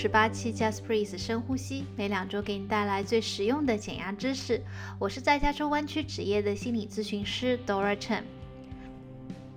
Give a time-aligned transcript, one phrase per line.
[0.00, 4.62] 十八期 Just Breathe 深呼吸，每两周给你带来最实用的减压知识。
[4.96, 8.22] 我是在加州湾区职业的心理咨询师 Dora Chen。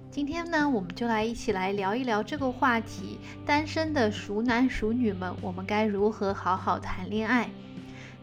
[0.09, 7.47] 今天呢，我们就来一起来聊一聊这个话题：单身的熟男熟女们，我们该如何好好谈恋爱？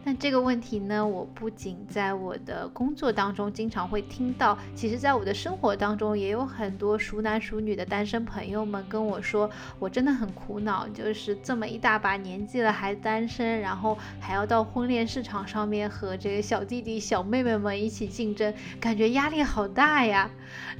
[0.01, 20.31] 那这个问题呢，我不仅在我的工作当中经常会听到，其实在我的生活当中也有很多熟男熟女的单身朋友们跟我说，我真的很苦恼，就是这么一大把年纪了还单身，然后还要到婚恋市场上面和这个小弟弟小妹妹们一起竞争，感觉压力好大呀。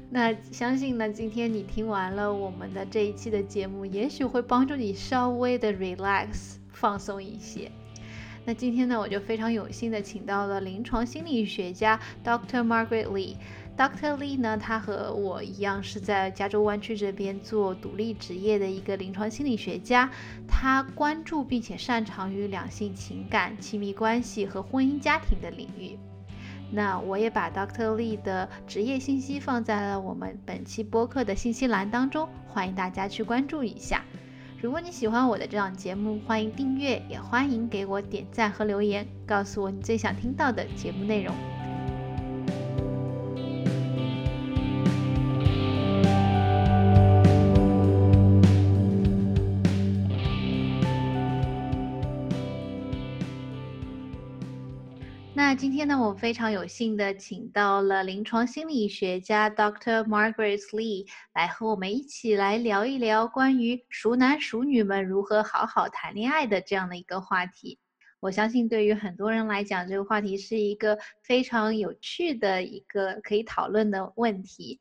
[0.09, 7.69] 那相信呢，今天你听完了我们的这一期的节目，也许会帮助你稍微的 relax 放松一些。
[8.45, 12.63] 那今天呢，我就非常有幸的请到了临床心理学家 Dr.
[12.63, 13.35] Margaret Lee。
[13.77, 14.17] Dr.
[14.17, 20.09] Lee 呢，他和我一样是在加州湾区这边做独立职业的一个临床心理学家。
[20.47, 25.97] 他关注并且擅长于两性情感、亲密关系和婚姻家庭的领域。
[26.71, 27.95] 那我也把 Dr.
[27.95, 34.03] Lee 的职业信息放在了我们本期播客的信息栏当中，欢迎大家去关注一下。
[34.61, 41.33] 如果你喜欢我的这档节目，欢迎订阅，也欢迎给我点赞和留言，告诉我你最想听到的节目内容。
[55.49, 60.03] 那今天呢，我非常有幸的请到了临床心理学家 Dr.
[60.03, 67.79] Margaret Lee 来和我们一起来聊一聊关于熟男熟女们如何好好谈恋爱的这样的一个话题。
[68.19, 74.79] 我相信对于很多人来讲，这个话题是一个非常有趣的一个可以讨论的问题。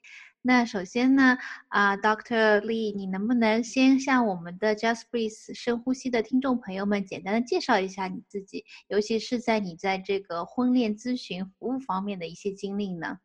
[0.49, 1.37] 那首先呢，
[1.69, 2.63] 啊，Dr.
[2.63, 13.19] Lee，你能不能先向我们的 Just Breathe 深呼吸的听众朋友们简单的介绍一下你自己，尤其是在你在这个婚恋咨询服务方面的一些经历呢？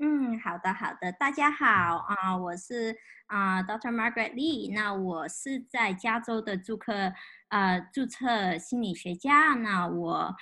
[0.00, 1.66] 嗯，好的，好的，大家好
[2.08, 2.96] 啊，我是
[3.26, 3.94] 啊 Dr.
[3.94, 7.12] Margaret Lee，那我是在加州的注册
[7.50, 10.34] 呃注册心理学家，那我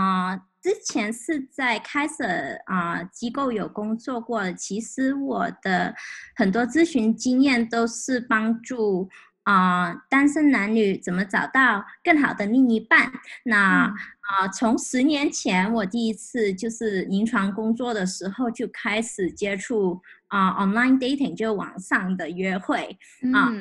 [0.00, 0.40] 啊。
[0.62, 2.24] 之前是在开设
[2.66, 5.94] 啊机构有工作过，其实我的
[6.34, 9.08] 很多咨询经验都是帮助
[9.44, 13.12] 啊单身男女怎么找到更好的另一半。
[13.44, 20.02] 那啊从十年前我第一次就是临床工作的时候就开始接触。
[20.28, 22.98] 啊，online dating 就网上的约会
[23.32, 23.52] 啊，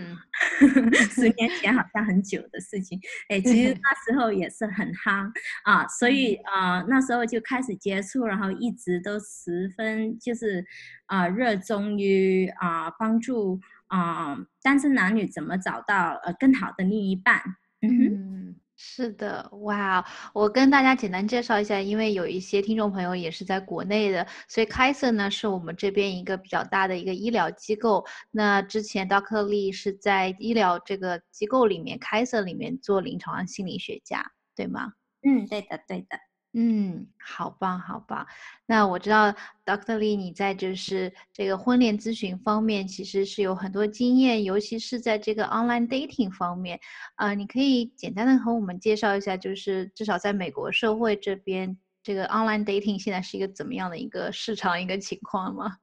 [1.12, 3.00] 十年前好像很久的事情，
[3.30, 3.78] 哎，其实。
[3.84, 5.32] 那时候也是很夯
[5.64, 10.66] 啊，所以啊，那时候就开始接触，然后一直都十分就是
[11.06, 17.42] 啊热衷于啊帮助啊单身男女怎么找到呃更好的另一半，
[17.82, 18.56] 嗯哼。
[18.88, 20.06] 是的，哇！
[20.32, 28.06] 我跟大家简单介绍一下，因为有一些听众朋友也是在国内的，所以凯瑟呢是我们这边一个比较大的一个医疗机构。
[28.30, 34.24] 那之前道克利是在医疗这个机构里面凯瑟里面做临床心理学家，
[34.56, 34.94] 对吗？
[35.24, 36.18] 嗯，对的，对的。
[36.58, 38.26] 嗯，好棒，好棒。
[38.66, 39.30] 那我知道
[39.66, 39.98] ，Dr.
[39.98, 46.80] Lee，你在就是这个婚恋咨询方面其实是有很多经验，尤其是在这个 online dating 方面。
[47.16, 55.80] 啊，你可以简单的和我们介绍一下，就是至少在美国社会这边，这个 online dating 现在是一个怎么样的一个市场一个情况吗？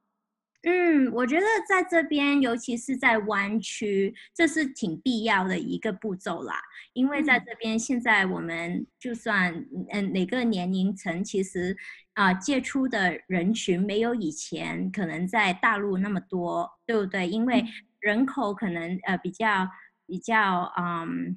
[0.65, 6.55] 嗯，我觉得在这边，尤其是在湾区，这是挺必要的一个步骤啦。
[6.93, 9.53] 因为在这边，现在我们就算
[9.91, 11.77] 嗯哪个年龄层，其实
[12.13, 17.29] 啊接触的人群没有以前可能在大陆那么多，对不对？
[17.29, 17.65] 因为
[17.99, 19.69] 人口可能呃比较
[20.07, 21.37] 比较嗯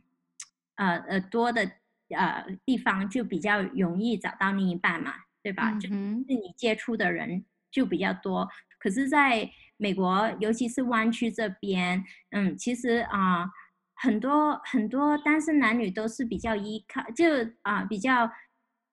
[0.75, 1.71] 呃呃多的
[2.09, 5.71] 呃地方，就比较容易找到另一半嘛，对吧？
[5.79, 8.47] 就是你接触的人就比较多。
[8.85, 13.49] 可是，在美国，尤其是湾区这边，嗯，其实啊，
[13.95, 17.25] 很多很多单身男女都是比较依靠，就
[17.63, 18.29] 啊比较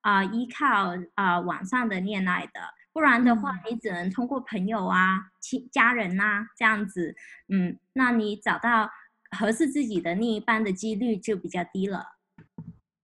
[0.01, 2.61] 啊依靠啊网上的恋爱的，
[2.95, 7.15] 不然的话，你只能通过朋友啊、亲家人呐这样子，
[7.53, 8.89] 嗯，那你找到
[9.37, 12.03] 合适自己的另一半的几率就比较低了。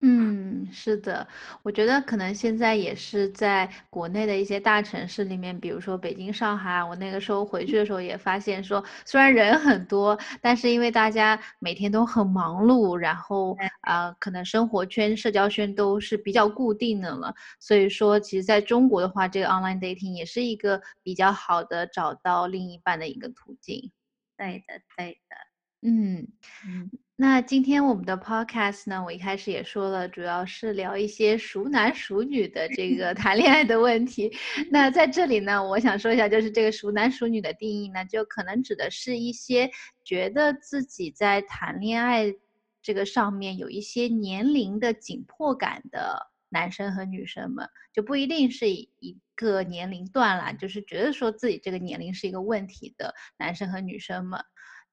[0.02, 1.26] 嗯，是的，
[1.64, 23.90] 我觉得可能现在也是在国内的一些大城市里面，比如说北京、上海，我那个时候回去的时候也发现说，虽然人很多，但是因为大家每天都很忙碌，然后啊，可能生活圈、社交圈都是比较固定的了，所以说，其实在中国的话，这个 online dating 也是一个比较好的找到另一半的一个途径。
[24.36, 25.36] 对的，对的。
[25.82, 26.28] 嗯
[26.66, 26.90] 嗯。
[27.20, 34.32] 那今天我们的 podcast 呢，我一开始也说了，主要是聊一些熟男熟女的这个谈恋爱的问题。
[34.70, 39.68] 那在这里呢，我想说一下，就是这个熟男熟女的定义呢，就可能指的是一些
[40.04, 42.32] 觉得自己在谈恋爱
[42.80, 54.40] 这个上面有一些年龄的紧迫感的男生和女生们，就不一定是一个年龄段啦，就是觉得说自己这个年龄是一个问题的男生和女生们。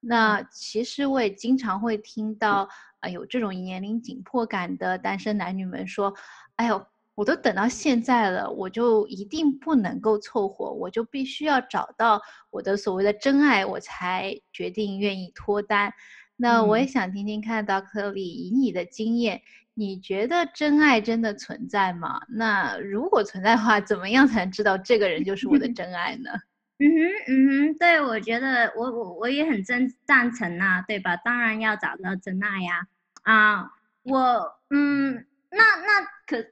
[0.08, 2.68] 那其实我也经常会听到，
[3.00, 6.14] 啊，有这种年龄紧迫感的单身男女们说
[6.54, 6.86] ：“哎呦，
[7.16, 15.92] 我都等到现在了，我就一定不能够凑合，我就必须要找到我的所谓的真爱，我才决定愿意脱单。”
[16.38, 19.40] 那我也想听听看，Doctor 李，以你的经验，
[19.74, 22.20] 你觉得真爱真的存在吗？
[22.28, 26.30] 那如果存在的话，怎么样才能知道这个人就是我的 真爱呢？
[26.78, 31.16] 嗯哼，嗯哼，对，我觉得我我我也很真赞成呐，对吧？
[31.16, 32.86] 当然要找到真爱呀，
[33.22, 33.70] 啊，
[34.02, 36.46] 我嗯，那那可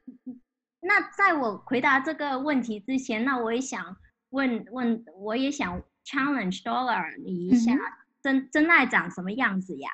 [0.81, 3.97] 那在我回答这个问题之前，那我也想
[4.31, 7.75] 问问，我也想 challenge Dollar 你一下，
[8.23, 9.91] 真真爱长什么样子呀？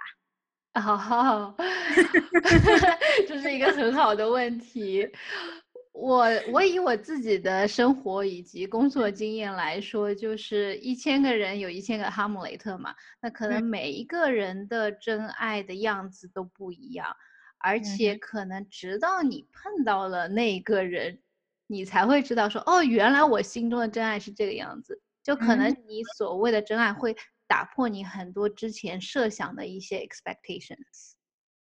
[0.74, 1.52] 哦，
[3.26, 5.08] 这是一个很好的问题。
[6.00, 17.14] 我我以我自己的生活以及工作经验来说，就是一千个人有一千个哈姆雷特嘛，那可能每一个人的真爱的样子都不一样，
[17.58, 21.20] 而且可能直到你碰到了那个人，
[21.66, 25.02] 你才会知道说，哦，原来我心中的真爱是这个样子。
[25.22, 27.14] 就可能你所谓的真爱会
[27.46, 31.12] 打破你很多之前设想的一些 expectations。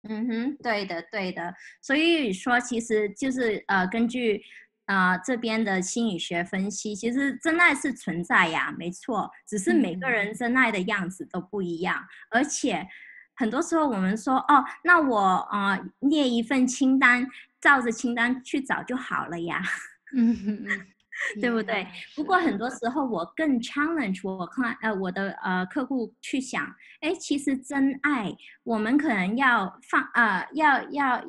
[0.09, 1.55] 嗯哼，对的，对的。
[1.83, 4.43] 所以说，其实就是呃，根据
[4.87, 9.31] 啊这边的心理学分析，其实真爱是存在呀，没错。
[9.47, 12.87] 只是每个人真爱的样子都不一样，而且
[13.35, 17.27] 很多时候我们说哦，那我啊列一份清单，
[17.61, 19.63] 照着清单去找就好了呀。
[20.17, 20.87] 嗯哼。
[21.41, 21.87] 对不对？
[22.15, 26.65] 不过很多时候我更 challenge 我看呃我的呃客户去想，
[27.01, 31.25] 哎，其实真爱我们可能要放啊，要要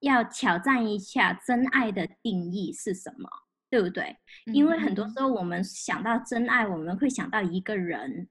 [0.00, 3.28] 要挑战一下真爱的定义是什么，
[3.68, 4.16] 对不对？
[4.52, 8.28] 因为很多时候我们想到真爱，我们会想到一个人，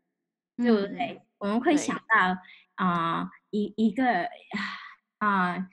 [0.58, 1.22] 对不对？
[1.40, 2.38] 我们会想到
[2.76, 4.28] 啊一一个
[5.18, 5.68] 啊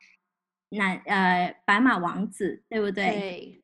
[0.70, 3.61] 男呃白马王子，对不对？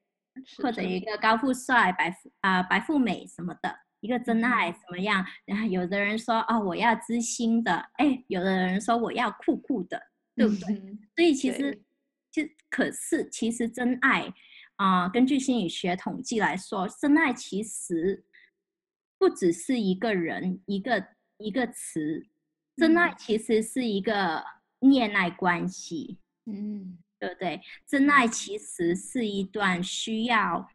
[0.57, 5.25] 或者一个高富帅、白富啊白富美什么的，一个真爱怎么样？
[5.45, 10.01] 然后有的人说哦，我要知心的，哎，有的人说我要酷酷的，
[10.35, 10.77] 对不对？
[11.15, 11.83] 所以其实，
[12.31, 14.33] 就可是其实真爱
[14.77, 18.25] 啊，根据心理学统计来说，真爱其实
[19.19, 21.07] 不只是一个人一个
[21.37, 22.27] 一个词，
[22.77, 24.45] 真爱其实是一个
[24.81, 26.19] 恋爱关系。
[26.47, 26.99] 嗯。
[27.19, 27.61] 对不对？
[27.87, 30.71] 真爱其实是一段需要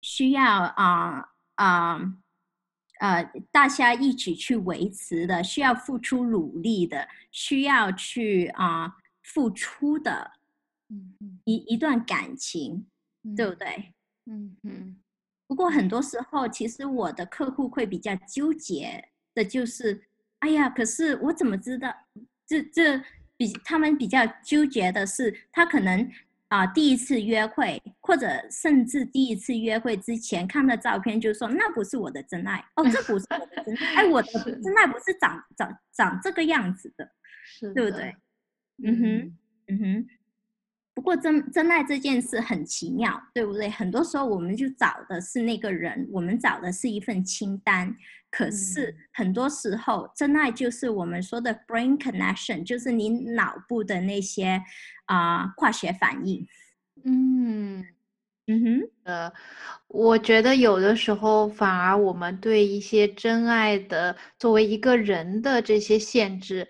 [0.00, 1.98] 需要啊啊
[3.00, 10.32] 呃大家一起去维持的，需要付出努力的，需要去啊付出的，
[11.44, 12.86] 一一段感情，
[13.36, 13.92] 对不对？
[14.26, 14.96] 嗯嗯。
[15.48, 21.92] 不过很多时候，其实我的客户会比较纠结的，就是哎呀，可是我怎么知道
[22.46, 23.02] 这这？
[23.36, 26.10] 比他们比较纠结的是，他可能
[26.48, 34.28] 啊第一次约会，或者甚至第一次约会之前看的照片，就说那不是我的真爱哦，这不是我的真爱，哎，我的
[34.62, 37.10] 真爱不是长长长这个样子的，
[37.74, 38.14] 对不对？
[38.84, 39.36] 嗯哼，
[39.68, 40.06] 嗯哼。
[40.96, 43.68] 不过真真爱这件事很奇妙，对不对？
[43.68, 47.94] 很多时候我们就找的是那个人，我们找的是一份清单。
[48.30, 54.62] 可是很多时候，真爱就是我们说的 brain connection，就是你脑部的那些
[55.04, 56.46] 啊化学反应。
[57.04, 57.84] 嗯
[58.46, 59.32] 嗯哼，呃，
[59.88, 66.66] 我觉得有的时候反而我们对一些真爱的作为一个人的这些限制。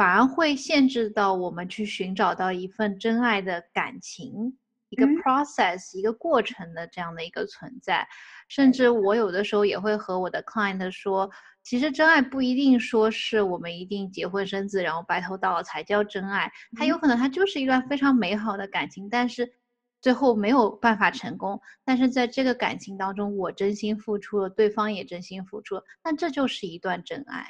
[0.00, 4.56] 反而会限制到我们去寻找到一份真爱的感情，
[4.88, 8.08] 一个 process，一个过程的这样的一个存在。
[8.48, 11.30] 甚至我有的时候也会和我的 client 说，
[11.62, 16.50] 其实真爱不一定说是我们一定结婚生子，然后白头到老才叫真爱。
[16.78, 19.52] 它有可能它就是一段非常美好的感情，但是
[20.00, 21.60] 最后没有办法成功。
[21.84, 27.46] 但是在这个感情当中，我真心付出了，对方也真心付出了，那这就是一段真爱。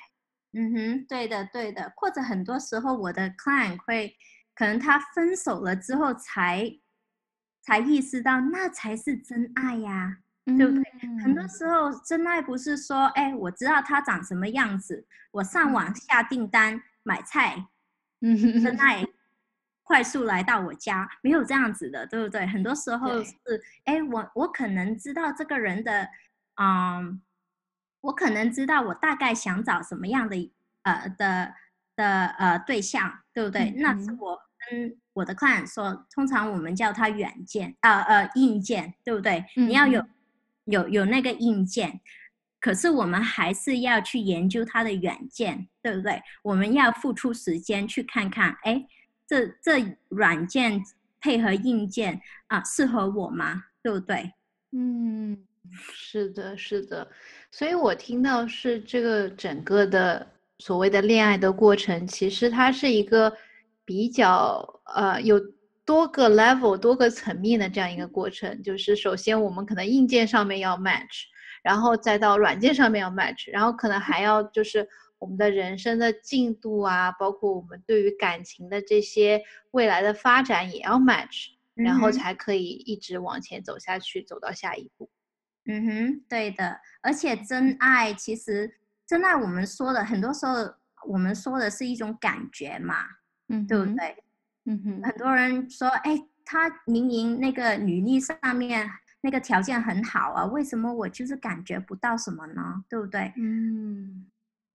[0.53, 4.17] 嗯哼，对的，对的，或者很多时候我的 client 会，
[4.55, 6.71] 可能他分手了之后才
[7.63, 10.19] 才意识到那才是真爱呀。
[10.57, 10.83] 对不对？
[11.23, 17.69] 很多时候真爱不是说，哎，我知道他长什么样子，我上网下订单买菜，
[18.21, 19.05] 嗯，真爱
[19.85, 22.45] 快速来到我家，没有这样子的，对不对？
[22.47, 23.33] 很多时候是，
[23.85, 26.09] 哎，我我可能知道这个人的，
[26.61, 27.23] 嗯，
[28.01, 30.51] 我可能知道我大概想找什么样的，
[30.83, 31.55] 呃的
[31.97, 33.71] 的呃对象，对不对？
[33.79, 34.39] 那是我
[34.71, 39.45] 跟我的 client 说，通常我们叫它软件，呃呃硬件，对不对？
[39.55, 40.05] 你要有。
[40.67, 42.01] 有有那个硬件，
[42.61, 46.23] 可是我们还是要去研究它的软件，对不对？
[46.43, 48.87] 我们要付出时间去看看，哎，
[49.27, 50.81] 这这软件
[51.19, 53.65] 配合硬件啊，适合我吗？
[53.83, 54.33] 对不对？
[54.71, 55.45] 嗯，
[55.95, 57.09] 是的，是的。
[57.51, 60.27] 所以我听到是这个整个的
[60.59, 63.37] 所谓的恋爱的过程，其实它是一个
[63.85, 65.41] 比较呃有。
[65.83, 71.25] 多个 level 多个层面的这样一个过程，就是首先我们可能硬件上面要 match，
[71.65, 74.89] 然后再到软件上面要 match，然后可能还要就是
[75.19, 85.11] 我们的人生的进度啊，包括我们对于感情的这些未来的发展也要 match，然后才可以一直往前走下去，走到下一步。
[85.71, 86.81] 嗯哼，对的。
[87.01, 90.55] 而且真爱其实真爱我们说的很多时候
[91.07, 92.97] 我们说的是一种感觉嘛，
[93.49, 94.17] 嗯，对不对？
[94.67, 98.89] 嗯哼，很多人说，哎，他明明那个履历上面
[99.23, 102.85] 那个条件很好啊，为什么我就是感觉不到什么呢？
[102.89, 103.33] 对不对？
[103.37, 104.27] 嗯。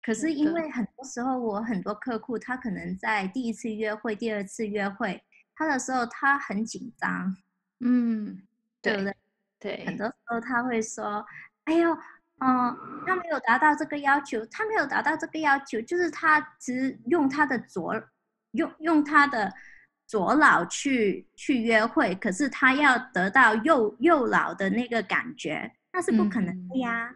[0.02, 5.24] 可是因为很多时候，我很多客户他可能在第一次约会、第二次约会
[5.56, 7.36] 他的时候，他很紧张。
[7.80, 8.42] 嗯，
[8.84, 9.16] 对不对？
[9.59, 9.83] 对。
[9.85, 11.25] 很多时候他会说，
[11.65, 11.91] 哎呦，
[12.39, 17.93] 嗯，他没有达到这个要求，他没有达到这个要求，就是他只用他的左，
[18.51, 19.51] 用用他的。
[20.07, 27.09] 左脑去去约会，可是他要得到右右脑的那个感觉，那是不可能的呀。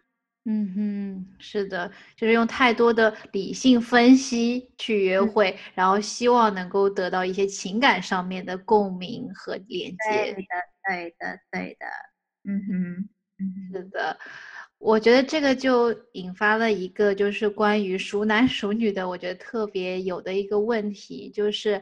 [0.46, 9.98] 嗯哼，是的，就是用太多的理性分析去约会，然后希望能够得到一些情感上面的共鸣和连接。
[10.10, 10.42] 对的，
[10.88, 11.86] 对的，对的。
[12.50, 13.10] 嗯哼，
[13.72, 14.18] 是的，
[14.80, 21.82] 我觉得这个就引发了一个就是关于熟男熟女的，我觉得特别有的一个问题，就是。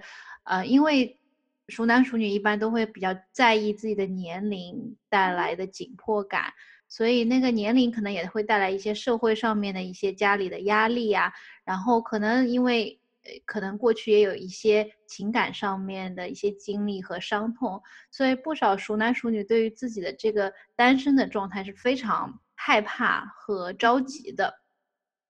[0.49, 1.19] 呃，因为
[1.67, 6.53] 熟男熟女一般都会比较在意自己的年龄带来的紧迫感，
[6.87, 11.33] 所以那个年龄可能也会带来一些社会上面的一些家里的压力啊，
[11.65, 13.06] 然后可能因为呃
[13.45, 17.81] 可能过去也有一些情感上面的一些经历和伤痛，
[18.11, 24.53] 所以不少熟男熟女对于自己的这个单身的状态是非常害怕和着急的，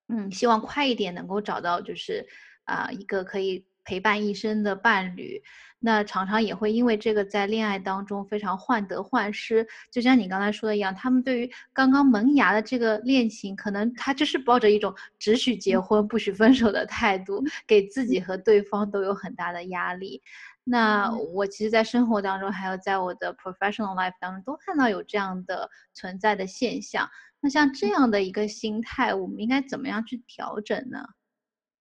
[0.07, 2.25] 嗯，希望快一点能够找到就是
[2.65, 3.65] 啊一个可以。
[3.89, 5.41] 陪伴一生的伴侣，
[5.79, 9.65] 那常常也会因为这个在恋爱当中非常患得患失。
[9.91, 20.21] 就像你刚才说的一样，他们对于刚刚萌芽的这个恋情，可能他就是抱着一种只许结婚不许分手的态度，给自己和对方都有很大的压力。
[20.63, 27.07] 那我其实，在生活当中，还有在我的 professional life 当中，都看到有这样的存在的现象。
[27.39, 31.07] 那像这样的一个心态，我们应该怎么样去调整呢？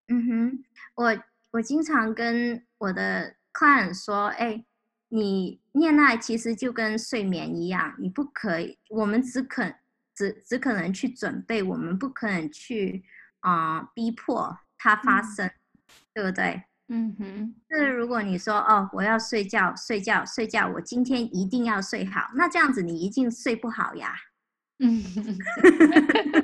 [0.08, 0.64] 嗯哼，
[0.96, 1.16] 我。
[1.52, 4.64] 我经常跟我的 client 说：“哎，
[5.08, 9.64] 你恋爱其实就跟睡眠一样，你不可以，我们只可
[10.14, 13.04] 只只可能去准备，我们不可能去
[13.40, 15.50] 啊逼迫它发生，
[16.12, 16.62] 对不对？
[16.88, 17.54] 嗯哼。
[17.70, 24.14] 是如果你说哦，我要睡觉，睡觉，睡觉，我今天一定要睡好，那这样子你一定睡不好呀。”
[24.78, 25.02] 嗯，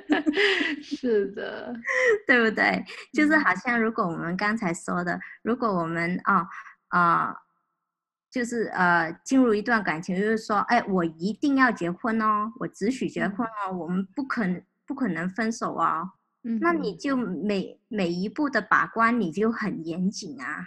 [0.83, 1.75] 是的，
[2.26, 2.83] 对不对？
[3.12, 6.19] 就是好像如果我们刚才说的，如果我们
[6.93, 7.37] 啊啊，
[8.31, 16.11] 就是呃进入一段感情，就是说，哎，我一定要结婚哦，我只许结婚哦，我们不可能不可能分手哦。
[16.45, 20.67] 嗯，那你就每每一步的把关，你就很严谨啊。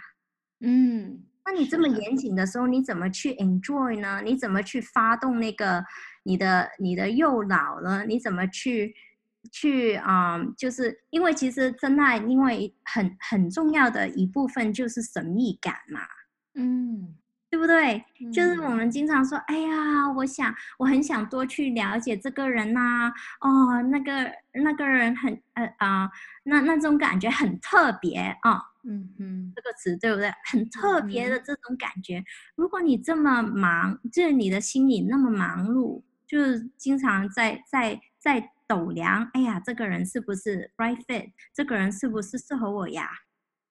[0.60, 4.22] 嗯，那你这么严谨的时候，你怎么去 enjoy 呢？
[4.24, 5.84] 你怎么去发动那个？
[6.28, 8.04] 你的你的右脑呢？
[8.04, 8.92] 你怎么去
[9.52, 10.44] 去啊？
[10.58, 16.00] 就是因为其实真爱，因为很很重要的一部分就是神秘感嘛，
[16.56, 17.14] 嗯，
[17.50, 18.02] 对不对？
[18.32, 26.10] 就是我们经常说，哎呀，我想我很想多去了解这个人呐，哦，那个那个人很呃啊，
[26.44, 30.32] 那那种感觉很特别啊，嗯嗯，这个词对不对？
[30.50, 32.24] 很特别的这种感觉。
[32.56, 36.02] 如果你这么忙，就是你的心里那么忙碌。
[36.26, 41.30] 就是经常在在在斗量，哎呀，这个人是不是 right fit？
[41.54, 43.08] 这个人是不是适合我呀？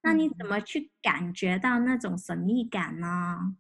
[0.06, 3.56] 那你怎么去感觉到那种神秘感呢？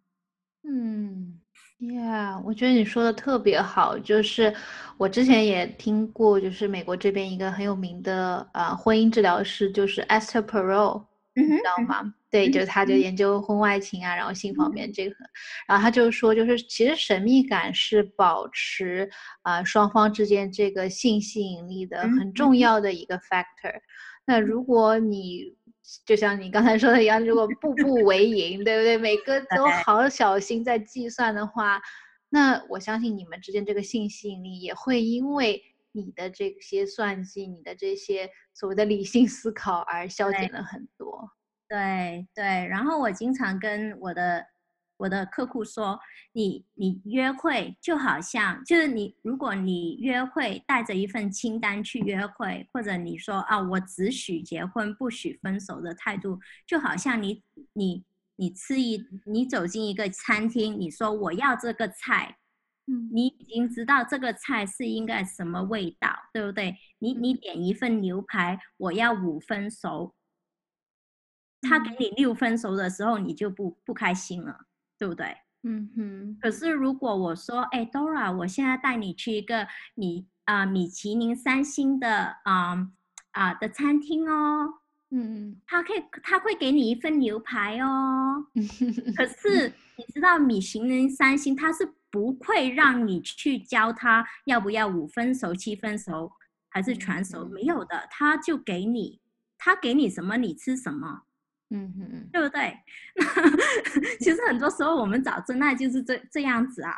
[0.63, 1.41] 嗯
[1.79, 3.97] ，Yeah，我觉得你说的特别好。
[3.97, 4.53] 就是
[4.97, 12.13] 我之前也听过，就是美国这边一个很有名的呃婚姻治疗师，就是 Esther Perel，你知道吗？
[12.29, 15.15] 对，就是他就研究婚外情啊，然后性方面这个，
[15.67, 19.09] 然后他就说，就是其实神秘感是保持
[19.41, 23.79] 啊双方之间这个性吸引力的很重要的一个 factor。
[24.25, 25.55] 那如果你
[26.05, 28.97] 就像你刚才说的一样，如果步步为营，对不对？
[28.97, 31.81] 每个都好小心在计算的话，
[32.29, 35.61] 那我相信你们之间这个性吸引力也会因为
[35.91, 41.29] 你的这些算计、你的这些所谓的理性思考而消减了很多。
[41.69, 44.45] 对对，然后我经常跟我的。
[44.97, 45.99] 我的客户说
[46.31, 58.05] ：“你你约会就好像就是你，如果你约会带着一份清单去约会，或者你说啊，我只许结婚不许分手的态度，就好像你你
[58.37, 62.37] 你吃一你走进一个餐厅，你说我要这个菜，
[62.87, 66.77] 嗯，你已经知道这个菜是应该什么味道，对不对？
[66.99, 70.15] 你你点一份牛排，我要五分熟，
[71.61, 75.35] 他给你六分熟的时候，你就不不开心了。”对不对？
[75.63, 76.37] 嗯哼。
[76.41, 82.87] 可是如果我说，哎，Dora，我现在带你去一个米啊米其林三星的啊
[83.31, 84.75] 啊的餐厅哦，
[85.11, 88.45] 嗯，他可以他会给你一份牛排哦。
[89.17, 96.31] 可是你知道米其林三星他是不会让你去教他要不要五分熟、七分熟
[96.69, 99.19] 还是全熟，没有的，他就给你，
[99.57, 101.23] 他给你什么你吃什么。
[101.69, 102.77] 嗯哼，对不对？
[103.15, 106.95] 那 其实很多时候我们找真爱就是这这样子啊。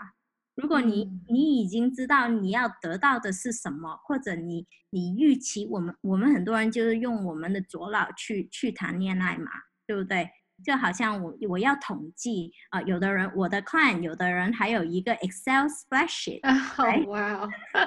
[0.55, 9.51] 如果你你已经知道你要得到的是什么，或者你你预期我们我们很多人就是用我们的左脑去去谈恋爱嘛，
[9.85, 10.29] 对不对？
[10.65, 17.49] 就好像我我要统计啊，有的人我的 client，有的人还有一个 Excel spreadsheet，好哇哦，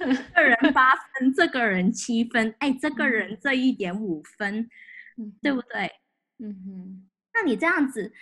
[0.00, 4.66] 这个人八分，这个人七分，哎，这个人这一点五分。
[5.42, 5.90] 对不对？
[6.38, 8.12] 嗯哼，那你这样子，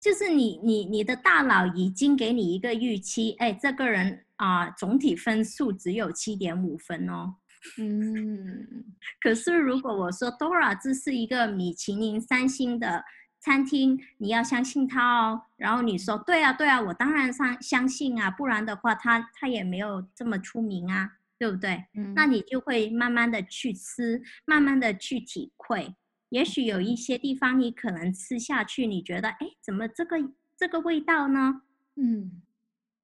[0.00, 7.34] 就是你你你的大脑已经给你一个预期，哎，这个人啊，总体分数只有七点五分哦。
[7.78, 8.84] 嗯，
[9.20, 13.04] 可是如果我说 Dora 这是一个米其林三星的
[13.40, 15.42] 餐厅，你要相信他哦。
[15.56, 21.17] 然后你说对啊对啊，我当然相相信啊，不然的话他他也没有这么出名啊。
[21.38, 21.84] 对不对？
[21.94, 25.94] 嗯，那你就会慢慢的去吃，慢慢的去体会。
[26.30, 30.16] 也许有一些地方你可能吃下去，你觉得，哎，怎么这个
[30.56, 31.62] 这个味道呢？
[31.96, 32.42] 嗯，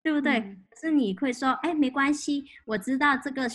[0.03, 0.41] 对不对？
[0.69, 3.49] 可是你会说，哎，没关系，我知道这个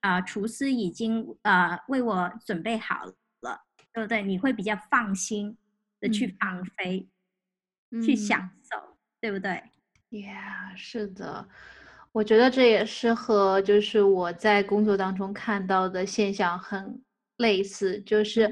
[0.00, 3.04] 啊厨师已经呃为我准备好
[3.40, 3.60] 了，
[3.92, 4.22] 对不对？
[4.22, 5.58] 你会比较放心
[5.98, 7.08] 的去放飞，
[8.04, 9.62] 去享受，对不对
[10.10, 11.48] ？Yeah，是的。
[12.16, 16.98] 我觉得这也是和就是我在工作当中看到的现象很
[17.36, 18.50] 类似，就是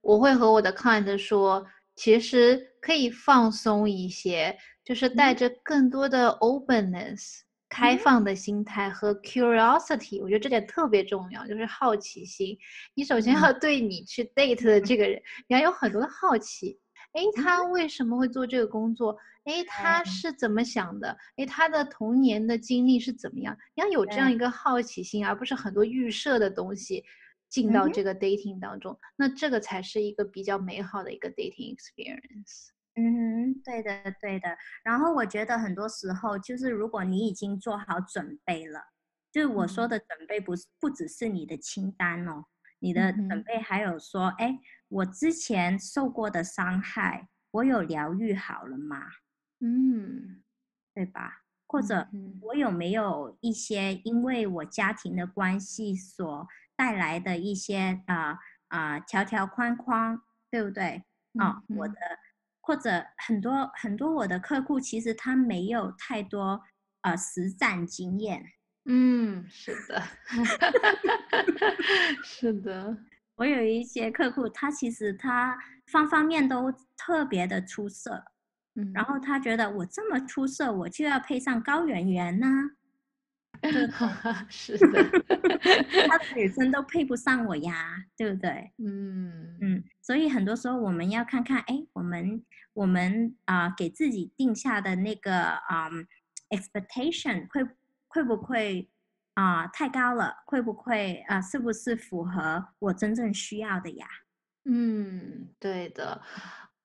[0.00, 1.62] 我会和我的 client 说，
[1.94, 12.56] 其实可以放松一些，就是带着更多的 openness 开放的心态和 curiosity，我觉得这点特别重要，就是好奇心。
[12.94, 16.78] 你首先要对你去 date 的这个人，你要有很多的好奇，
[17.12, 19.14] 诶，他为什么会做这个工作？
[19.44, 21.16] 哎，他是怎么想的？
[21.36, 23.56] 哎，他的童年的经历是怎么样？
[23.74, 27.04] 你要有这样一个好奇心，而不是很多预设的东西
[27.48, 28.98] 进到这个 dating 当中。
[29.16, 32.68] 那这个才是一个比较美好的一个 dating experience。
[32.94, 34.56] 嗯，对的，对的。
[34.84, 38.80] 然后我觉得很多时候就是，如果你已经做好准备了，
[39.32, 42.44] 就是我说的准备，不是不只是你的清单哦，
[42.78, 49.06] 你的准备还有说，哎，我之前受过的伤害，我有疗愈好了吗？
[49.62, 50.42] 嗯，
[50.92, 51.42] 对吧？
[51.68, 52.06] 或者
[52.42, 56.46] 我有没有一些因为我家庭的关系所
[56.76, 60.20] 带来的一些啊啊条条框框，
[60.50, 61.04] 对不对？
[61.38, 61.94] 啊，我的
[62.60, 66.60] 或者很多很多我的客户其实他没有太多
[67.00, 68.44] 呃实战经验。
[68.84, 70.02] 嗯，是的，
[72.22, 72.98] 是的。
[73.36, 78.24] 我有一些客户，他其实他方方面都特别的出色。
[78.94, 82.46] 然后他觉得我这么出色，我就要配上高圆圆呢。
[84.48, 85.04] 是的，
[86.08, 88.72] 他女生都配不上我呀，对不对？
[88.78, 95.88] 嗯嗯，所以很多时候我们要看看，哎，我们我们啊给自己定下的那个啊
[96.50, 97.64] expectation 会
[98.08, 98.90] 会不会
[99.34, 100.42] 啊太高了？
[100.46, 104.06] 会不会啊是不是符合我真正需要的呀？
[104.64, 106.20] 嗯，对的。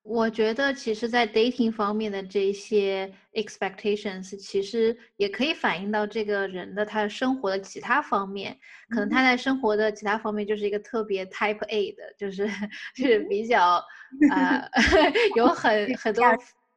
[0.09, 8.57] 我觉得其实，在 dating 方面的这些 expectations，其实也可以反映到这个人的他生活的其他方面。
[8.89, 12.47] 可能他在生活的其他方面就是一个特别 type A 的，就是
[12.95, 13.83] 就是比较
[14.31, 14.65] 呃
[15.35, 16.23] 有很很多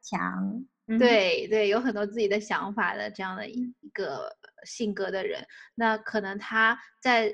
[0.01, 0.65] 强，
[0.99, 4.29] 对对，有很多自己的想法的这样的一个
[4.65, 5.41] 性格的人。
[5.75, 7.33] 那可能他在。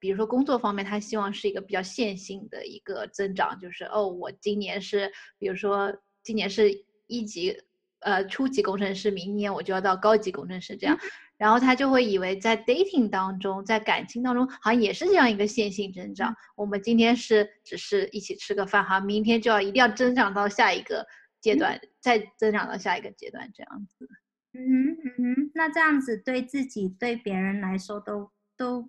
[0.00, 6.70] 比如说工作方面，他希望是一个比较线性的一个增长，就是哦，我今年是，比如说今年是
[7.06, 7.56] 一级，
[8.00, 10.96] 呃，初级工程师，明年我就要到高级工程师这样，
[11.36, 16.32] 然后他就会以为在 dating 当中，在感情当中，好像也是这样一个线性增长。
[16.54, 21.04] 我们今天是只是一起吃个饭哈，明天就要一定要增长到下一个
[21.40, 24.08] 阶段，再增长到下一个阶段这样子。
[24.52, 28.88] 嗯哼嗯哼，那这样子对自己对别人来说都都。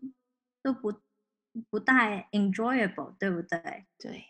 [0.61, 0.93] 都不
[1.69, 3.85] 不太 enjoyable，对不对？
[3.97, 4.23] 对，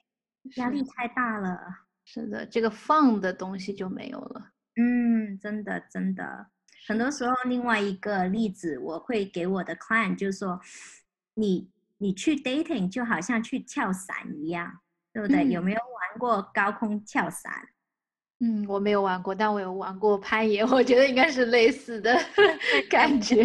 [0.58, 1.60] 压力太大了。
[2.06, 4.52] 是的，这个放的东西就没有了。
[4.76, 6.48] 嗯，真的真的。
[6.88, 10.60] 很多时候，另外一个例子，我会给我的 client 就是说，
[11.36, 14.80] 你你去 dating 就好像去跳伞一样，
[15.14, 15.48] 对不对？
[15.50, 17.54] 有没有玩过高空跳伞？
[18.40, 22.18] 嗯，我没有玩过，但我有玩过攀岩，我觉得应该是类似的
[22.90, 23.44] 感觉。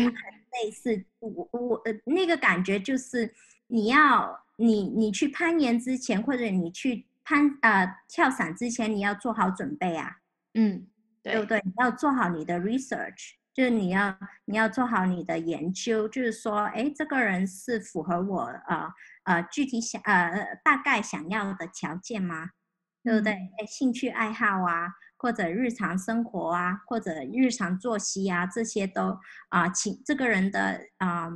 [0.62, 3.32] 类似我我呃那个感觉就是
[3.66, 10.18] 你要你你去攀岩之前或者你去攀呃跳伞之前你要做好准备啊，
[10.54, 10.86] 嗯，
[11.22, 11.60] 对不对？
[11.64, 18.92] 你要做好你的 research，就是你要你要做好你的研究，就是说，哎，这个人是符合我呃
[19.24, 22.50] 呃具体想呃大概想要的条件吗？
[23.02, 23.32] 对不对？
[23.32, 24.88] 哎，兴趣爱好啊。
[25.24, 31.30] 或者日常生活啊，或者日常作息啊，这些都啊，请这个人的啊，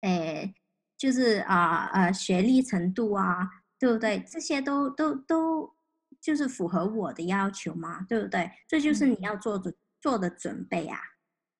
[0.00, 0.52] 诶，
[0.98, 4.18] 就是啊呃学历程度啊，对不对？
[4.28, 5.72] 这些都都都
[6.20, 8.50] 就是符合我的要求嘛，对不对？
[8.66, 10.98] 这就是你要做的做的准备啊，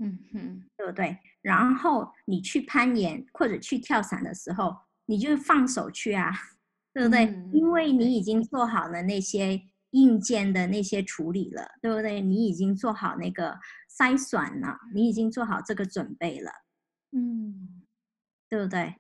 [0.00, 1.16] 嗯哼，对不对？
[1.40, 6.32] 然后你去攀岩或者去跳伞的时候，你就放手去啊，
[6.92, 7.32] 对不对？
[7.52, 9.62] 因为你已经做好了那些。
[9.92, 12.20] 硬件的那些处理了，对不对？
[12.20, 13.58] 你已经做好那个
[13.98, 16.50] 筛选了，你已经做好这个准备了，
[17.12, 17.82] 嗯，
[18.48, 18.94] 对不对？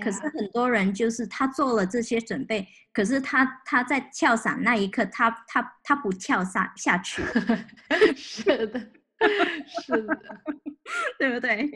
[0.00, 7.22] 可是很多人就是他做了这些准备，可是他他在跳伞那一刻，他他他不跳下下去，
[8.14, 8.78] 是的，
[9.66, 10.20] 是的，
[11.18, 11.68] 对不对？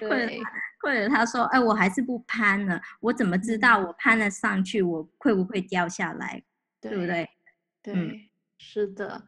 [0.00, 0.28] 或者
[0.82, 6.42] 或者他说，哎，我还是不攀了，我怎么知道我攀了上去，我会不会掉下来？
[6.80, 7.28] 对不对？
[7.82, 7.94] 对，
[8.58, 9.22] 是的，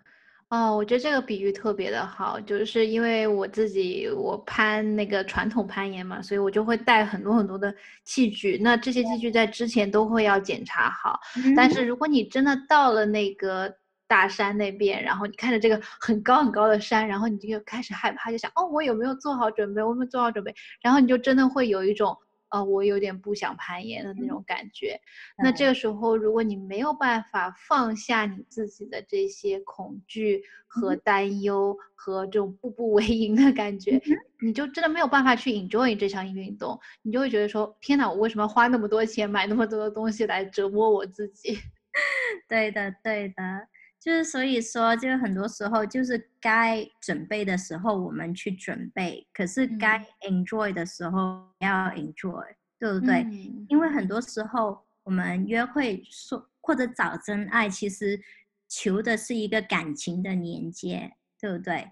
[0.51, 11.19] 哦，我觉得这个比喻特别的好，就是因为我自己我攀那个传统攀岩嘛，所以我就会带很多很多的器具，那这些器具在之前都会要检查好。
[11.57, 13.75] 但是如果你真的到了那个
[14.07, 19.83] 大山那边，然后你看着这个很高很高的山，然后你就开始害怕，就想哦，我有没有做好准备？
[19.83, 20.55] 我有没有做好准备？
[20.83, 22.15] 然后你就真的会有一种。
[22.53, 25.01] 啊，我有点不想攀岩的那种感觉。
[25.43, 33.99] 那这个时候，如果你没有办法放下你自己的这些恐惧和担忧和这种步步为营的感觉，
[34.43, 36.79] 你就真的没有办法去 enjoy 这项运动。
[37.01, 41.59] 你就会觉得说，天哪，我为什么要花那么多钱买那么多的东西来折磨我自己？
[42.49, 43.69] 对的，对的。
[44.03, 52.45] 就是所以说，就是很多时候就是该准备的时候我们去准备，可是该 enjoy 的时候要 enjoy，
[52.81, 53.25] 对不对？
[53.69, 58.21] 因为很多时候我们约会说或者找真爱，其实
[58.69, 61.88] 求的是一个感情的连接，对不对？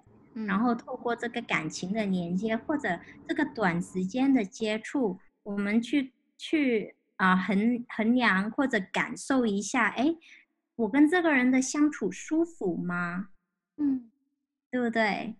[0.49, 2.89] 然后透过这个感情的连接或者
[3.29, 10.13] 这个短时间的接触，我们去去啊衡衡量或者感受一下，哎。
[10.81, 13.29] 我跟这个人的相处舒服吗？
[13.77, 14.11] 嗯，
[14.71, 15.03] 对不对？
[15.03, 15.37] 哎，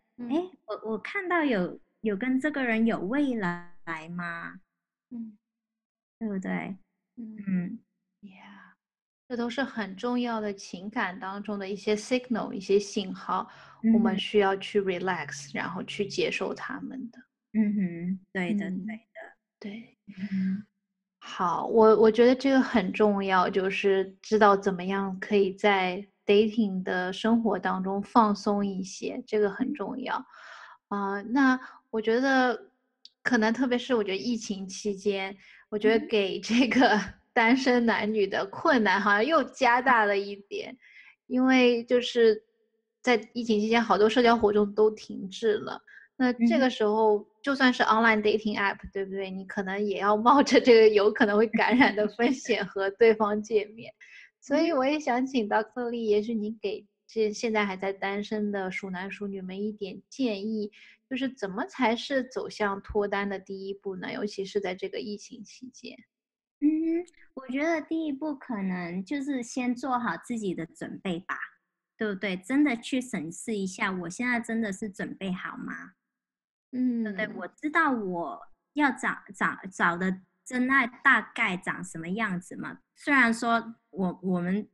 [0.67, 3.73] 我我看到有有跟这个人有未来
[4.11, 4.61] 吗？
[5.09, 5.39] 嗯，
[6.19, 6.77] 对不对？
[7.17, 7.79] 嗯
[8.21, 8.75] ，Yeah，
[9.29, 13.51] 这都是很重要的情感当中的一些 signal，一些信号，
[13.95, 17.19] 我们需要去 relax，然后去接受他们的。
[17.55, 19.21] 嗯哼，对的，对的，
[19.59, 19.97] 对。
[21.23, 30.25] 好，我我觉得这个很重要，就是知道怎么样可以在 dating 的生活当中放松一些，这个很重要。
[30.89, 32.71] 啊，那我觉得
[33.23, 35.37] 可能特别是我觉得疫情期间，
[35.69, 36.99] 我觉得给这个
[37.35, 40.77] 单身男女的困难好像又加大了一点，
[41.27, 42.43] 因为就是
[43.03, 45.83] 在疫情期间，好多社交活动都停滞了。
[46.23, 49.31] 那这个时候，就算是 online dating app，对不对？
[49.31, 53.91] 你可能也要冒着这个有可能会感染的风险和对方见面。
[54.39, 55.89] 所以我也想请 Dr.
[55.89, 60.71] Lee，也许你给这现在还在单身的熟男熟女们一点建议，
[61.09, 64.13] 就是怎么才是走向脱单的第一步呢？
[64.13, 65.97] 尤其是在这个疫情期间。
[66.61, 66.69] 嗯，
[67.33, 71.35] 我觉得第一步可能就是先做好自己的准备吧，
[71.97, 72.37] 对不对？
[72.37, 75.93] 真的去审视一下，我现在真的是准备好吗？
[76.73, 78.41] 嗯，对，我知道我
[78.75, 82.79] 要找找找的真爱大概长什么样子嘛。
[82.97, 84.69] 虽然说我我们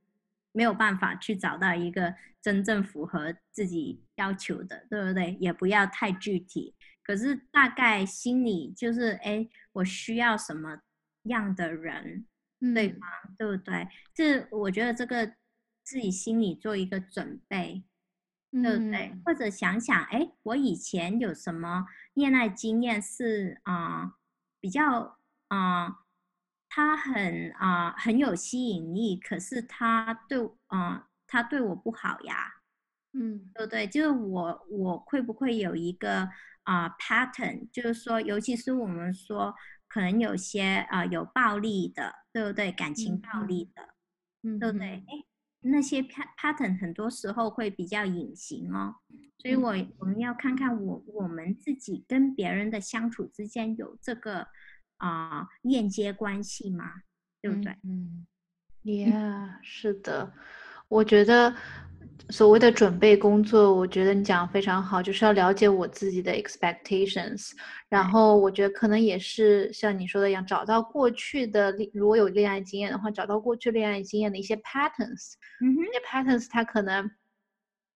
[0.53, 5.35] 没有办法去找到一个真正符合自己要求的，对不对？
[5.41, 10.81] 也不要太具体，可是大概心里就是，哎，我需要什么？
[11.27, 12.25] 样的人，
[12.73, 13.09] 对吗？
[13.37, 13.89] 对不对？
[14.15, 15.27] 这我觉得这个
[15.83, 17.83] 自己心里做一个准备，
[18.62, 19.12] 对不对？
[19.25, 24.14] 或者想想，哎，我以前有什么恋爱经验是啊，
[24.61, 25.99] 比较啊，
[26.69, 32.55] 他很啊很有吸引力，可是他对啊他对我不好呀，
[33.12, 33.87] 嗯，对不对？
[33.87, 36.29] 就是我我会不会有一个
[36.64, 37.69] 啊 pattern？
[37.71, 39.55] 就是说，尤其是我们说。
[39.88, 42.73] 可能有些啊有暴力的，对不对？
[42.73, 43.95] 感情暴力的，
[44.42, 44.88] 嗯，对不对？
[44.88, 45.25] 哎，
[45.70, 48.94] 那些 pattern 很多时候会比较隐形哦，
[49.38, 54.46] 所以我我们要看看我我们自己跟别人的相处之间有这个
[54.98, 57.02] 啊链接关系吗？
[57.42, 57.76] 对不对？
[57.85, 58.26] 嗯
[58.85, 60.33] ，Yeah，是的，
[60.88, 61.55] 我觉得。
[62.31, 67.50] 所谓的准备工作，我觉得你讲的非常好，就是要了解我自己的 expectations，
[67.88, 77.09] 然后我觉得可能也是像你说的一样，找到过去的如果有恋爱经验的话，找到过去恋爱经验的一些 patterns，嗯哼，些 patterns 它可能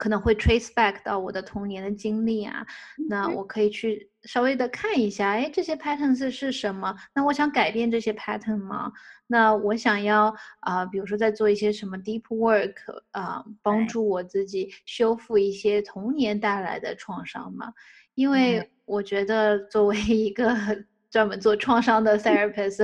[0.01, 2.67] 可能会 trace back 到我的童年的经历啊，
[3.07, 6.97] 那我可以去稍微的看一下，哎，这些 patterns 是什么？
[7.15, 8.91] 那我想改变这些 pattern 吗？
[9.27, 12.73] 那我想要啊，比如说在做一些什么 deep work
[13.11, 17.71] 啊，帮助我自己修复一些童年带来的创伤吗？
[18.15, 20.49] 因为我觉得作为一个
[21.13, 22.83] 专门做创伤的 therapist，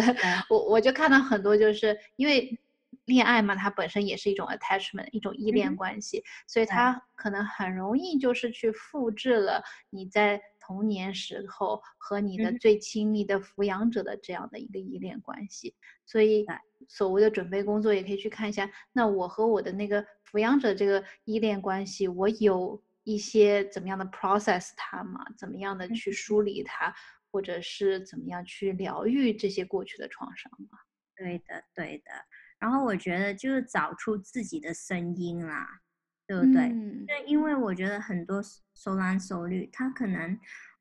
[0.50, 2.58] 我我就看到很多就是因为
[3.06, 10.40] 恋爱嘛，它本身也是一种 attachment，一种依恋关系，所以它可能很容易就是去复制了你在。
[10.66, 16.44] 童年时候和你的最亲密的抚养者的这样的一个依恋关系，所以
[16.88, 18.68] 所谓的准备工作也可以去看一下。
[18.92, 25.24] 那我和我的那个抚养者这个依恋关系，我有一些怎么样的 process 它吗？
[25.38, 26.92] 怎么样的去梳理它，
[27.30, 30.78] 或者是怎么样去疗愈这些过去的创伤吗？
[31.14, 32.10] 对的，对的。
[32.58, 35.80] 然后我觉得就是找出自己的声音啦。
[36.28, 36.68] 对不对？
[37.06, 38.42] 对，因为我觉得很多
[38.74, 40.36] 熟男熟女，他可能，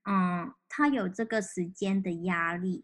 [0.10, 2.84] 嗯，他有这个时间的压力，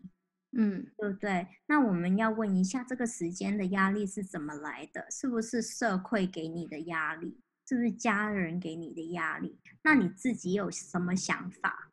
[0.52, 1.48] 嗯，对不对？
[1.66, 5.08] 那我们要问一下，这个时间的压力是怎么来的？
[5.10, 7.42] 是不是社会给你的压力？
[7.68, 9.60] 是不是家人给你的压力？
[9.82, 11.90] 那你自己有什么想法？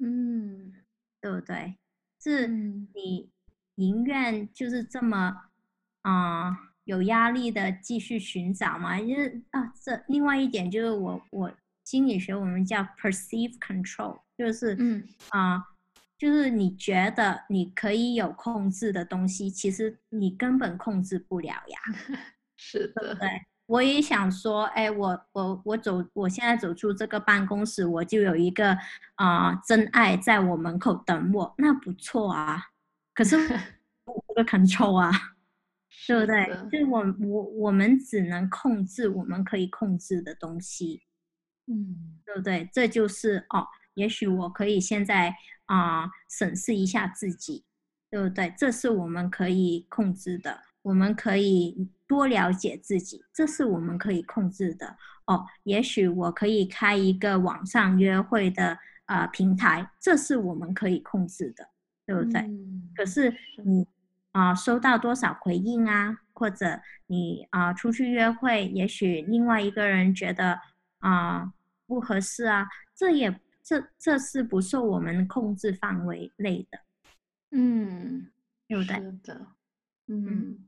[0.00, 0.74] 嗯，
[1.22, 1.78] 对不对？
[2.20, 3.30] 是你
[3.76, 5.48] 宁愿就是这么，
[6.10, 6.62] 啊。
[6.86, 8.96] 有压力的继续寻找嘛？
[9.00, 15.60] 就是啊，这另外一点就是我我心理学我们叫 perceive control，就是嗯啊，
[16.16, 21.78] 就是你觉得你可以有控制的东西，其实你根本控制不了呀。
[22.56, 23.28] 是的，对。
[23.66, 28.78] 我也想说，哎，我我我走，我现在走出这个办公室，我就有一个
[29.16, 32.62] 啊真爱在我门口等我，那不错啊。
[33.12, 33.36] 可是
[34.28, 35.10] 这个 control 啊。
[36.06, 36.46] 对不对？
[36.70, 41.02] 就是我我我们只能控制我们可以控制的东西，
[41.66, 42.68] 嗯，对不对？
[42.72, 47.64] 这就是哦，也许我可以现在啊审视一下自己，
[48.10, 48.54] 对不对？
[48.58, 54.96] 这是我们可以控制的，我们可以多了解自己，这是我们可以控制的。
[55.26, 61.68] 哦，也许我可以开一个网上约会的啊平台，这是我们可以控制的，
[62.06, 62.48] 对不对？
[62.94, 63.88] 可是你。
[64.36, 66.18] 啊，收到多少回应啊？
[66.34, 70.60] 或者你啊出去约会，也许另外一个人觉得
[70.98, 71.50] 啊
[71.86, 76.78] 不合适啊，这也这这是不受我们控制范围内的，
[77.52, 78.30] 嗯，
[78.68, 78.96] 对不对？
[78.96, 79.46] 是的，
[80.08, 80.58] 嗯，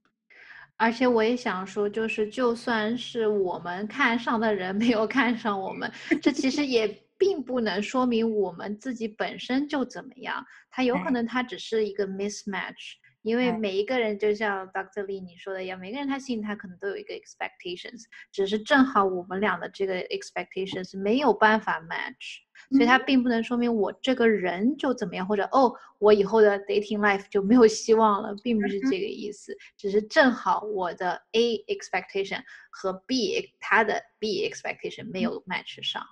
[0.79, 12.95] 而且我也想说，就是就算是我们看上的人没有看上我们，这其实也 并不能说明我们自己本身就怎么样，他有可能他只是一个 mismatch。
[13.23, 15.05] 因为每一个人就像 Dr.
[15.05, 22.39] Lee 你说的一样，每个人他心里他可能都有一个 expectations，只是正好我们俩的这个 expectations 没有办法 match，
[22.71, 36.03] 所以它并不能说明我这个人就怎么样，或者哦我以后的 dating life 就没有希望了，并不是这个意思，只是正好我的 A expectation 和 B 他的 B expectation 没有 match 上。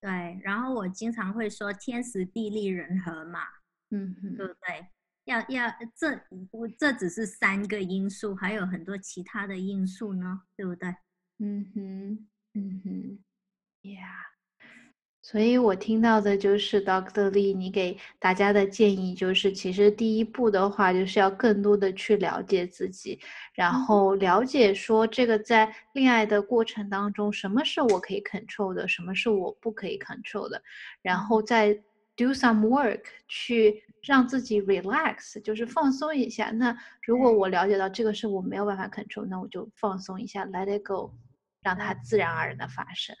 [0.00, 0.10] 对，
[0.42, 3.40] 然后我经常会说天时地利人和嘛，
[3.90, 4.86] 嗯对不对？
[5.24, 10.88] 要要这我这只是三个因素，还有很多其他的因素呢，对不对？
[11.38, 13.18] 嗯哼，嗯哼
[13.82, 14.32] ，Yeah。
[15.24, 23.20] 所以我听到的就是 Doctor Lee，你给大家的建议就是，其实第一步的话，就是要更多的去了解自己，
[23.54, 30.60] 然后了解说这个在恋爱的过程当中，什么是我可以 control 的，什么是我不可以 control 的，
[31.02, 31.80] 然后再
[32.16, 36.50] do some work 去让自己 relax，就是放松一下。
[36.50, 41.14] 那如果我了解到这个是我没有办法 control，那我就放松一下，let it go，
[41.62, 43.14] 让它自然而然的发生。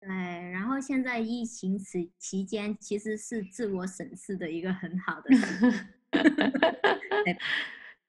[0.00, 5.72] 对，然后现在疫情期期间其实是自我审视的一个很好的时候。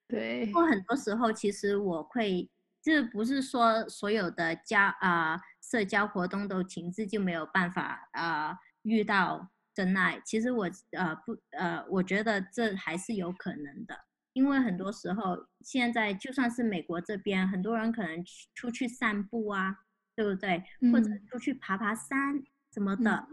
[0.07, 2.47] 对， 不过很多时候其实我会，
[2.83, 10.19] 这不是说所有的交啊社交活动都停滞就没有办法啊遇到真爱。
[10.25, 13.95] 其实我呃不呃，我觉得这还是有可能的，
[14.33, 19.77] 因为很多时候现在就算是美国这边，很多人可能出去散步啊。
[20.17, 20.63] 对不对？
[20.91, 22.41] 或者出去爬爬山
[22.73, 23.27] 什么的，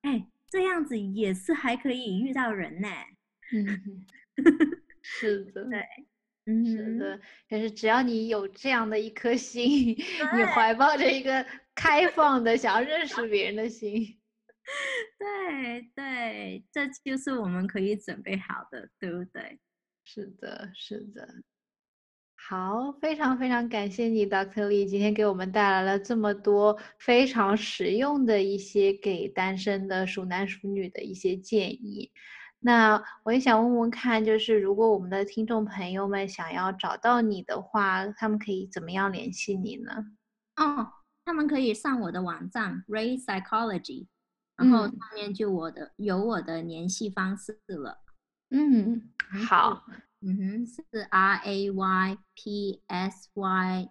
[0.00, 2.88] 哎，这样子也是还可以遇到人呢。
[3.52, 4.06] 嗯，
[5.02, 5.86] 是的，对，
[6.46, 7.20] 嗯，是的。
[7.46, 9.94] 就是只要你有这样的一颗心，
[10.34, 14.18] 你怀抱着一个开放的想要认识别人的心，
[15.18, 19.58] 对对，这就是我们可以准备好的，对不对？
[20.04, 21.28] 是的，是的。
[22.48, 24.66] 好，非常非常感谢你，Dr.
[24.66, 32.10] Lee，今天给我们带来了这么多非常实用的一些给单身的熟男熟女的一些建议。
[32.58, 39.92] 那我也想问问看，就是如果我们的听众朋友们想要找到你的话，他们可以怎么样联系你呢？
[40.56, 40.92] 哦，
[41.24, 44.06] 他们可以上我的网站 Ray Psychology，
[44.60, 48.02] 然后上面就我的有我的联系方式了。
[48.50, 49.10] 嗯，
[49.48, 49.84] 好。
[50.22, 53.88] 嗯哼，是 R A Y P S Y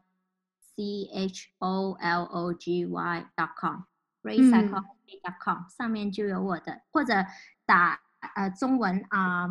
[0.60, 7.16] C H O L O G Y dot com，raypsychology dot com 上面就有我的，或者
[7.66, 8.00] 打
[8.36, 9.48] 呃中文啊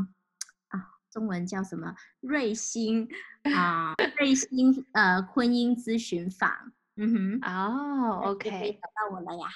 [0.69, 1.97] 啊，中文叫什么？
[2.21, 3.09] 瑞星
[3.43, 6.73] 啊，瑞星呃婚姻咨询坊。
[6.95, 9.49] 嗯哼，哦，OK，找到我了呀。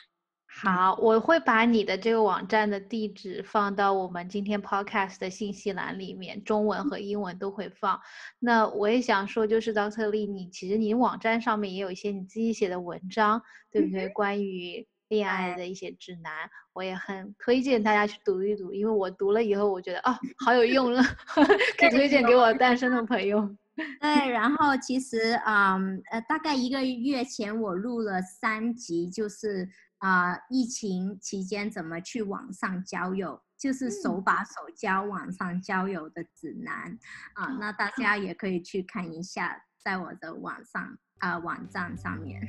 [0.54, 7.98] 好，我会把你的这个网站的地址放到我们今天 podcast 的信息栏里面，中文和英文都会放。
[8.38, 10.08] 那我也想说，就是 Dr.
[10.10, 14.08] Lee，你其实你网站上面也有一些你自己写的文章，对不对？
[14.10, 16.30] 关于恋爱的一些指南，
[16.74, 21.02] 我也很推荐大家去读一读，因为我读了以后，我觉得哦，好有用了，
[21.78, 23.40] 可以推荐给我单身的朋友。
[24.00, 29.68] 对，然 后其实嗯呃，大概一个月前我录了三集，就是。
[30.02, 36.98] 啊，疫情期间怎么去网上交友，就是手把手教网上交友的指南。
[37.34, 42.42] 啊，那大家也可以去看一下，在我的网上啊网站上面。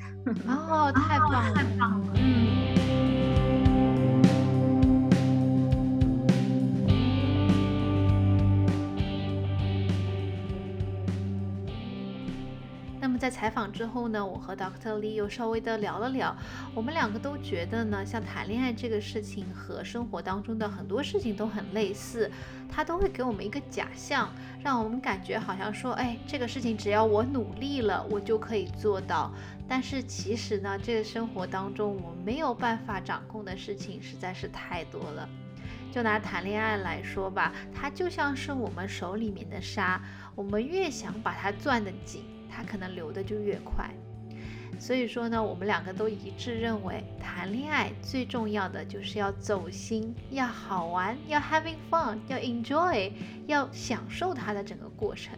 [0.48, 3.23] 哦， 太棒了，太棒了，嗯。
[13.24, 15.00] 在采访之后呢，我和 Dr.
[15.00, 16.36] Lee 又稍微的聊了聊，
[16.76, 22.30] 我们两个都觉得呢，像谈恋爱这个事情和生活当中的很多事情都很类似，
[22.70, 24.30] 它都会给我们一个假象，
[24.62, 29.32] 让我们感觉好像说，哎，这个事情只要我努力了，我就可以做到。
[29.70, 35.30] 但是其实呢，这个生活当中我们没有办法掌控的事情实在是太多了。
[35.94, 40.02] 就拿谈恋爱来说吧，它就像是我们手里面的沙，
[40.36, 42.26] 我们越想把它攥得紧。
[42.56, 43.90] 它可能流的就越快，
[44.80, 53.12] 所以说呢，我们两个都一致认为，谈恋爱最重要的就是要走心，要好玩，要 having fun，要 enjoy，
[53.48, 55.38] 要享受它的整个过程。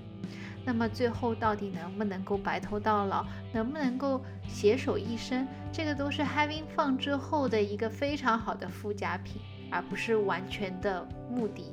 [0.67, 3.23] 那么最后到底能不能够白头到老，
[3.53, 11.71] 能不能够携手一生，这个都是 having fun 之后的一个非常好的附加品，而不是完全的目的。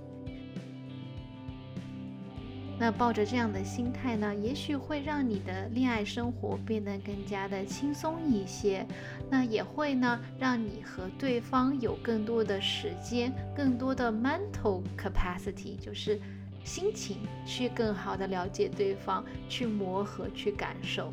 [2.83, 8.85] 那抱着这样的心态呢，也许会让你的恋爱生活变得更加的轻松一些。
[9.31, 16.21] 那也会呢，让你和对方有更多的时间，更多的 mental capacity，就是
[16.65, 21.13] 心情去更好的了解对方，去磨合，去感受。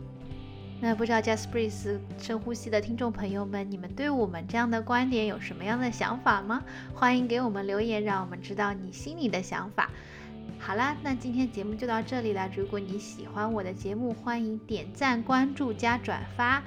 [0.81, 6.63] 那不知道 Just Breathe 深呼吸的听众朋友们，你们对我们这样的观点有什么样的想法吗？
[6.95, 9.91] 欢迎给我们留言，让我们知道你心里的想法。
[10.59, 12.47] 好啦，那今天节目就到这里了。
[12.55, 16.61] 如果你喜欢我的节目，欢迎点赞、关注加转发。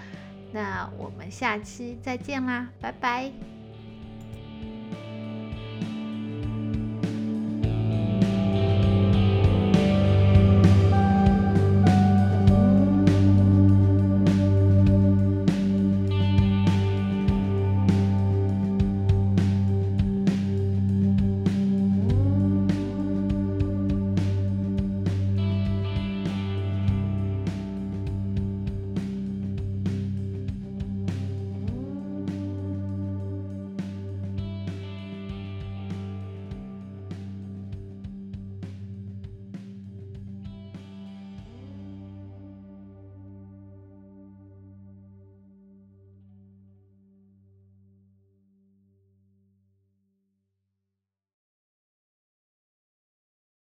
[0.51, 3.52] 那我们下期再见啦，拜拜。